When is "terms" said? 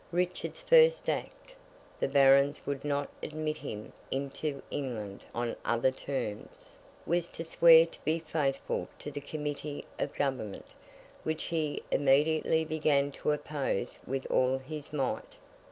5.91-6.79